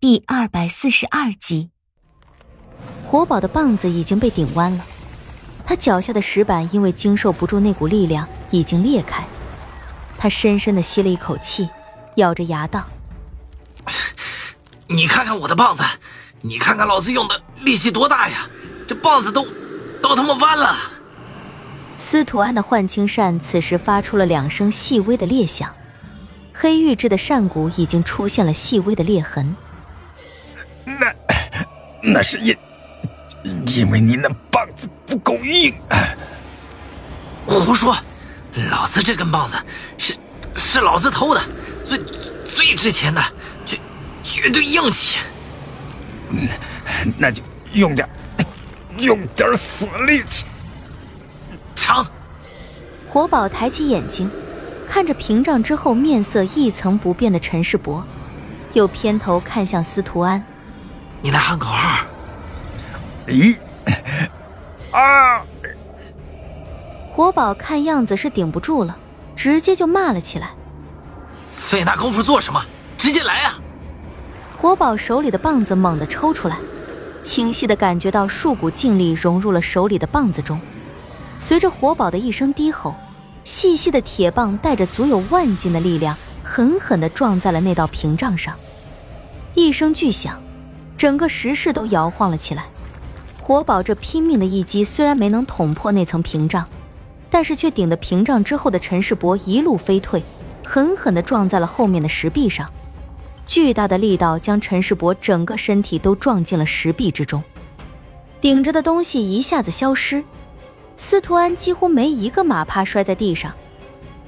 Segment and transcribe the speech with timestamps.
[0.00, 1.68] 第二百四十二集，
[3.06, 4.86] 活宝的棒子已经被顶弯了，
[5.66, 9.22] 他脚下的石板因为经受不住那股力量，已经裂开。
[10.16, 11.68] 他深深的吸了一口气，
[12.14, 12.88] 咬着牙道
[14.88, 15.82] ：“你看看我的棒子，
[16.40, 18.48] 你看看老子用的力气多大呀！
[18.88, 19.46] 这棒子都
[20.00, 20.78] 都他妈弯了。”
[22.00, 25.74] 司徒安的幻青扇此时发出了两声细微的裂响，
[26.54, 29.54] 黑玉制的扇骨已经出现了细微的裂痕。
[30.98, 31.14] 那，
[32.02, 32.56] 那是因，
[33.76, 35.74] 因为你那棒子不够硬。
[37.46, 37.96] 胡说！
[38.70, 39.56] 老子这根棒子
[39.96, 40.16] 是
[40.56, 41.40] 是老子偷的，
[41.86, 41.98] 最
[42.44, 43.22] 最值钱的，
[43.64, 43.78] 绝
[44.24, 45.20] 绝对硬气。
[46.30, 46.48] 嗯，
[47.16, 48.08] 那就用点，
[48.98, 50.44] 用点死力气。
[51.76, 52.04] 长，
[53.08, 54.28] 活宝抬起眼睛，
[54.88, 58.04] 看着屏障之后面色一层不变的陈世伯，
[58.72, 60.44] 又偏头看向司徒安。
[61.22, 62.06] 你来喊口号！
[63.28, 63.54] 一、
[64.90, 65.42] 二。
[67.12, 68.96] 活宝看样子是顶不住了，
[69.36, 70.52] 直接就骂了起来
[71.52, 72.64] ：“费那功夫做什么？
[72.96, 73.58] 直接来啊！”
[74.56, 76.56] 活宝手里的棒子猛地抽出来，
[77.22, 80.58] 清晰的感觉到数股劲力融入了手里的棒子中。
[81.38, 82.94] 随着活宝的一声低吼，
[83.44, 88.54] 细细的铁棒带着足有万斤的力量，狠狠地撞在了那道屏障上。
[89.54, 90.40] 一声巨响。
[91.00, 92.66] 整个石室都摇晃了起来，
[93.40, 96.68] 活宝这拼命的一击虽然没能捅破那层屏障，
[97.30, 100.22] 但是却顶得屏障之后的陈世伯一路飞退，
[100.62, 102.70] 狠狠地撞在了后面的石壁上，
[103.46, 107.42] 巨大的力道将陈世伯整个身体都撞进了石壁之中，
[108.38, 110.22] 顶着的东西一下子消失，
[110.98, 113.50] 司徒安几乎没一个马趴摔在地上，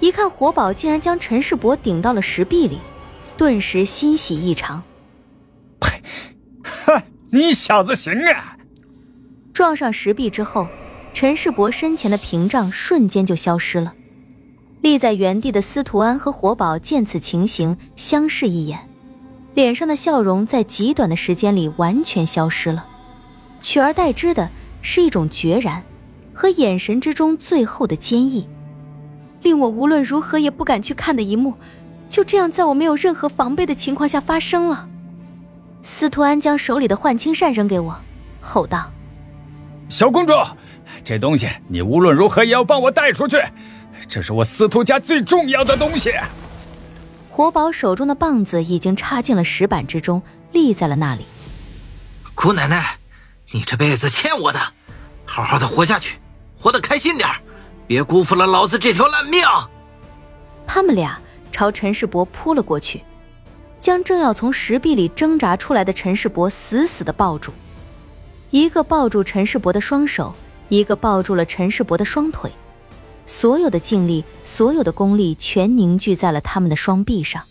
[0.00, 2.78] 一看活宝竟然将陈世伯顶到了石壁里，
[3.36, 4.82] 顿时欣喜异常。
[7.34, 8.58] 你小子行啊！
[9.55, 10.69] 撞上石壁之后，
[11.14, 13.95] 陈世伯身前的屏障瞬间就消失了。
[14.83, 18.86] 立在原地的司徒安和活宝见此情形，相视一眼，
[19.55, 22.86] 脸上的笑容在极短的时间里完全消失了，
[23.62, 24.51] 取而代之的
[24.83, 25.83] 是一种决然，
[26.35, 28.46] 和眼神之中最后的坚毅，
[29.40, 31.55] 令我无论如何也不敢去看的一幕，
[32.11, 34.90] 就这样在我没有任何防备的情况下发生了。
[35.82, 37.98] 司徒安将手里的幻青扇扔给我，
[38.40, 38.90] 吼道
[39.90, 40.32] ：“小公主，
[41.02, 43.36] 这东西你无论如何也要帮我带出去，
[44.08, 46.12] 这是我司徒家最重要的东西。”
[47.28, 50.22] 活宝手中的棒子已经插进了石板之中，
[50.52, 51.26] 立在了那里。
[52.34, 52.96] 姑奶奶，
[53.50, 54.60] 你这辈子欠我的，
[55.24, 56.18] 好好的活下去，
[56.58, 57.28] 活得开心点
[57.86, 59.42] 别辜负了老子这条烂命。
[60.66, 61.18] 他们俩
[61.50, 63.02] 朝陈世伯扑了过去。
[63.82, 67.52] 将正要从石壁里挣扎出来的陈世伯死死的抱住，
[68.50, 70.32] 一个抱住陈世伯的双手，
[70.68, 72.52] 一个抱住了陈世伯的双腿，
[73.26, 77.42] 所有的劲力，所有的功力全凝聚在了他们的双臂上。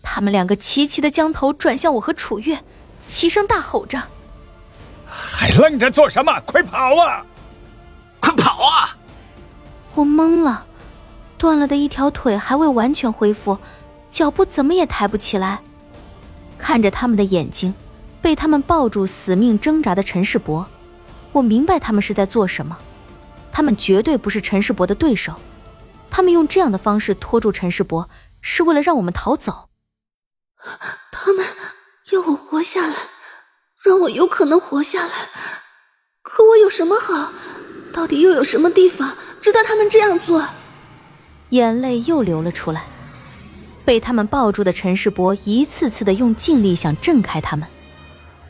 [0.00, 2.60] 他们两个齐齐的将头转向我和楚月，
[3.08, 4.00] 齐声大吼着
[5.04, 6.40] ：“还愣着做什么？
[6.46, 7.26] 快跑啊！
[8.20, 8.96] 快跑啊！”
[9.96, 10.64] 我懵了，
[11.36, 13.58] 断了的一条腿还未完全恢复。
[14.12, 15.62] 脚步怎么也抬不起来，
[16.58, 17.74] 看着他们的眼睛，
[18.20, 20.68] 被他们抱住死命挣扎的陈世伯，
[21.32, 22.76] 我明白他们是在做什么。
[23.50, 25.36] 他们绝对不是陈世伯的对手，
[26.10, 28.10] 他们用这样的方式拖住陈世伯，
[28.42, 29.70] 是为了让我们逃走。
[31.10, 31.46] 他们
[32.10, 32.94] 要我活下来，
[33.82, 35.12] 让我有可能活下来。
[36.20, 37.32] 可我有什么好？
[37.94, 40.46] 到底又有什么地方值得他们这样做？
[41.48, 42.84] 眼泪又流了出来。
[43.84, 47.66] 被他们抱住的陈世伯一次次的用尽力想震开他们，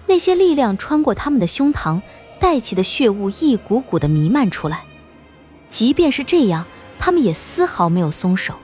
[0.06, 2.00] 那些力量穿过他们的胸膛，
[2.38, 4.84] 带起的血雾一股股的弥漫出来。
[5.68, 6.66] 即便是这样，
[6.98, 8.54] 他们也丝毫没有松手。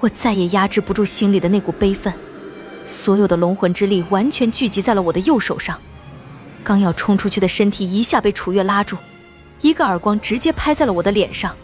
[0.00, 2.12] 我再也压制不住心里的那股悲愤，
[2.86, 5.80] 所有的龙魂之力完全聚集在了我的右手上。
[6.62, 8.96] 刚要冲出去的身体一下被楚月拉住，
[9.60, 11.54] 一个耳光直接拍在了我的脸上。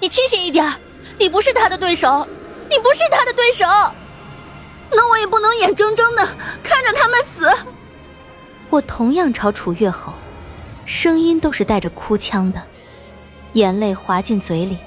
[0.00, 0.72] 你清醒一点，
[1.18, 2.26] 你不是他的对手。
[2.72, 3.66] 你不是他的对手，
[4.90, 6.26] 那我也不能眼睁睁的
[6.62, 7.50] 看着他们死。
[8.70, 10.14] 我同样朝楚月吼，
[10.86, 12.62] 声音都是带着哭腔的，
[13.52, 14.78] 眼泪滑进嘴里，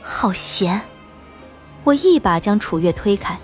[0.00, 0.80] 好咸。
[1.84, 3.38] 我一把将楚月推开，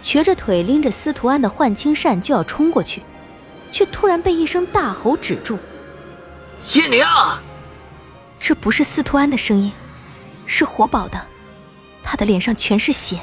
[0.00, 3.02] 瘸着腿拎着司徒安的幻青扇就要冲过去，
[3.72, 5.58] 却突然被一声大吼止住。
[6.74, 7.04] 叶宁，
[8.38, 9.72] 这不是司徒安的声音，
[10.46, 11.26] 是活宝的。
[12.06, 13.18] 他的脸上全是血，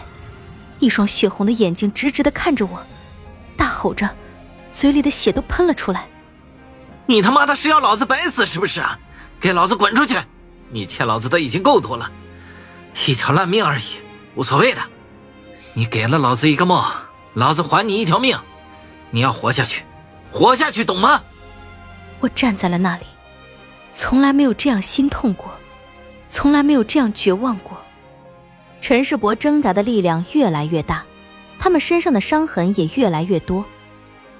[0.79, 2.83] 一双血红的眼睛直直的看着我，
[3.55, 3.83] 大吼。
[3.83, 4.09] 吼着，
[4.71, 6.07] 嘴里的血都喷了出来。
[7.05, 8.97] 你他妈的是要老子白死是不是啊？
[9.41, 10.15] 给老子滚出去！
[10.69, 12.09] 你欠老子的已经够多了，
[13.05, 13.83] 一条烂命而已，
[14.35, 14.79] 无所谓的。
[15.73, 16.81] 你给了老子一个梦，
[17.33, 18.39] 老子还你一条命。
[19.11, 19.83] 你要活下去，
[20.31, 21.21] 活下去，懂吗？
[22.21, 23.03] 我站在了那里，
[23.91, 25.51] 从来没有这样心痛过，
[26.29, 27.82] 从来没有这样绝望过。
[28.83, 31.05] 陈世伯挣扎的力量越来越大，
[31.57, 33.63] 他们身上的伤痕也越来越多。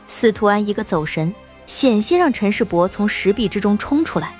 [0.06, 1.34] 司徒安一个走神，
[1.66, 4.36] 险些让陈世伯从石壁之中冲出来，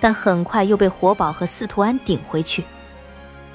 [0.00, 2.64] 但很快又被活宝和司徒安顶回去。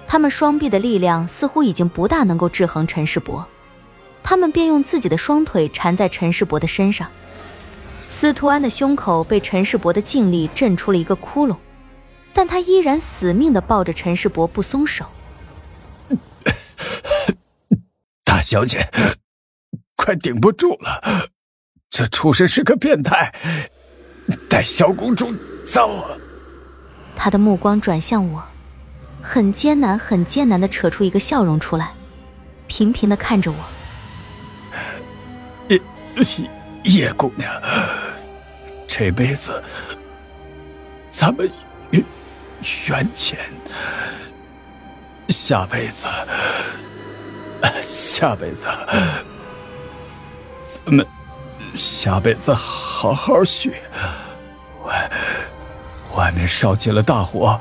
[0.05, 3.44] 他们双臂的力量似乎已经不大能够制衡陈世伯，
[4.21, 7.09] 他们便用自己的双腿缠在陈世伯的身上。
[8.07, 11.57] 司徒安的胸口被陈世伯的劲力震出了一个窟窿，
[12.33, 15.03] 但他依然死命的抱着陈世伯不松手。
[18.23, 18.89] 大小姐，
[19.97, 21.27] 快顶不住了，
[21.89, 23.35] 这畜生是个变态，
[24.49, 25.33] 带小公主
[25.65, 26.17] 走。
[27.13, 28.41] 他的目光转向我。
[29.21, 31.91] 很艰难，很艰难的扯出一个笑容出来，
[32.67, 33.57] 平平的看着我。
[35.67, 35.81] 叶
[36.85, 37.53] 叶姑娘，
[38.88, 39.61] 这辈子
[41.11, 41.51] 咱们
[41.89, 42.01] 缘
[42.88, 43.38] 缘浅，
[45.27, 46.07] 下辈子
[47.81, 48.68] 下辈子
[50.63, 51.06] 咱们
[51.74, 53.75] 下辈子好好续。
[54.83, 55.12] 外
[56.15, 57.59] 外面烧起了大火。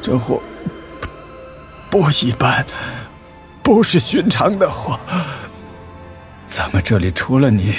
[0.00, 0.42] 这火
[1.88, 2.64] 不一般，
[3.62, 4.98] 不是寻常的火。
[6.46, 7.74] 咱们这里除了你，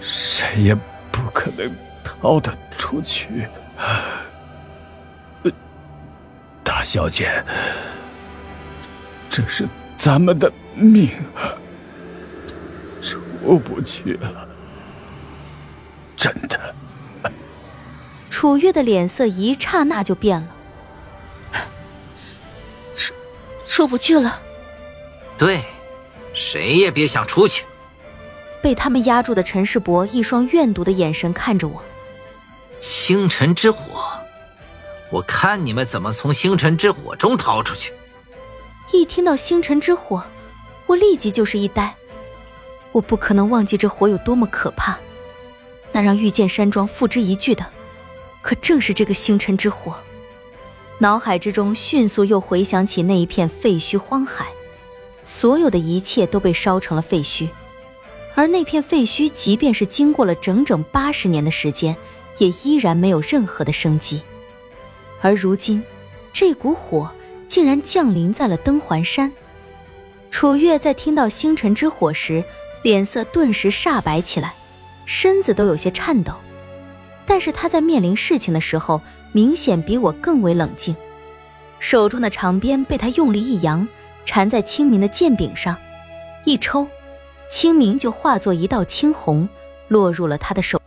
[0.00, 0.74] 谁也
[1.10, 1.74] 不可能
[2.04, 3.48] 逃得出去。
[6.62, 7.44] 大小姐，
[9.34, 11.08] 这是咱们的命，
[13.00, 14.46] 出不去了，
[16.14, 16.74] 真的。
[18.28, 20.48] 楚月的脸色一刹那就变了，
[22.94, 23.14] 出
[23.66, 24.38] 出不去了。
[25.38, 25.64] 对，
[26.34, 27.64] 谁也别想出去。
[28.60, 31.82] 被他们压住的陈世伯一双怨毒的眼神看着我。
[32.80, 34.04] 星辰之火，
[35.08, 37.94] 我看你们怎么从星辰之火中逃出去。
[38.92, 40.22] 一听到星辰之火，
[40.86, 41.94] 我立即就是一呆。
[42.92, 44.98] 我不可能忘记这火有多么可怕，
[45.92, 47.64] 那让御剑山庄付之一炬的。
[48.42, 49.96] 可正是这个星辰之火，
[50.98, 54.48] 脑海之中迅速又回想起那一片废墟荒海，
[55.24, 57.48] 所有的一切都被烧成了废墟，
[58.34, 61.96] 而那片废墟即便是经过了整整八十年的时间，
[62.38, 64.20] 也依然没有任何的生机。
[65.22, 65.82] 而如今，
[66.32, 67.10] 这股火
[67.52, 69.30] 竟然降临在了登环山。
[70.30, 72.42] 楚月在听到星辰之火时，
[72.80, 74.54] 脸色顿时煞白起来，
[75.04, 76.32] 身子都有些颤抖。
[77.26, 79.02] 但是他在面临事情的时候，
[79.32, 80.96] 明显比我更为冷静。
[81.78, 83.86] 手中的长鞭被他用力一扬，
[84.24, 85.76] 缠在清明的剑柄上，
[86.46, 86.86] 一抽，
[87.50, 89.46] 清明就化作一道青红，
[89.88, 90.80] 落入了他的手。